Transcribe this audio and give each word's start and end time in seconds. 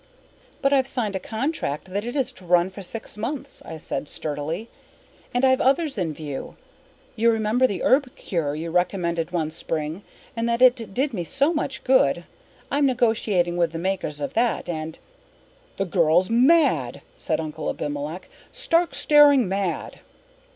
"But 0.63 0.73
I've 0.73 0.87
signed 0.87 1.15
a 1.15 1.19
contract 1.19 1.91
that 1.93 2.03
it 2.03 2.15
is 2.15 2.31
to 2.31 2.43
run 2.43 2.71
for 2.71 2.81
six 2.81 3.17
months," 3.17 3.61
I 3.63 3.77
said 3.77 4.09
sturdily. 4.09 4.67
"And 5.31 5.45
I've 5.45 5.61
others 5.61 5.95
in 5.95 6.11
view. 6.11 6.55
You 7.15 7.29
remember 7.29 7.67
the 7.67 7.83
Herb 7.83 8.15
Cure 8.15 8.55
you 8.55 8.71
recommended 8.71 9.29
one 9.29 9.51
spring 9.51 10.01
and 10.35 10.49
that 10.49 10.59
it 10.59 10.91
did 10.95 11.13
me 11.13 11.23
so 11.23 11.53
much 11.53 11.83
good! 11.83 12.23
I'm 12.71 12.87
negotiating 12.87 13.57
with 13.57 13.73
the 13.73 13.77
makers 13.77 14.19
of 14.19 14.33
that 14.33 14.67
and" 14.67 14.97
"The 15.77 15.85
girl's 15.85 16.31
mad!" 16.31 17.01
said 17.15 17.39
Uncle 17.39 17.69
Abimelech. 17.69 18.27
"Stark, 18.51 18.95
staring 18.95 19.47
mad!" 19.47 19.99